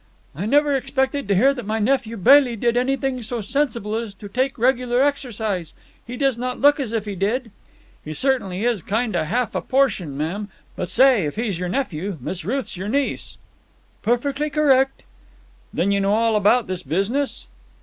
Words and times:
"I 0.35 0.47
never 0.47 0.73
expected 0.73 1.27
to 1.27 1.35
hear 1.35 1.53
that 1.53 1.63
my 1.67 1.77
nephew 1.77 2.17
Bailey 2.17 2.55
did 2.55 2.75
anything 2.75 3.21
so 3.21 3.39
sensible 3.39 3.93
as 3.95 4.15
to 4.15 4.27
take 4.27 4.57
regular 4.57 4.99
exercise. 4.99 5.75
He 6.07 6.17
does 6.17 6.39
not 6.39 6.59
look 6.59 6.79
as 6.79 6.91
if 6.91 7.05
he 7.05 7.13
did." 7.13 7.51
"He 8.03 8.15
certainly 8.15 8.65
is 8.65 8.81
a 8.81 8.85
kind 8.85 9.15
o' 9.15 9.23
half 9.25 9.51
portion, 9.69 10.17
ma'am. 10.17 10.49
But 10.75 10.89
say, 10.89 11.27
if 11.27 11.35
he's 11.35 11.59
your 11.59 11.69
nephew, 11.69 12.17
Miss 12.19 12.43
Ruth's 12.43 12.75
your 12.75 12.89
niece." 12.89 13.37
"Perfectly 14.01 14.49
correct." 14.49 15.03
"Then 15.71 15.91
you 15.91 15.99
know 15.99 16.13
all 16.15 16.35
about 16.35 16.65
this 16.65 16.81
business?" 16.81 17.45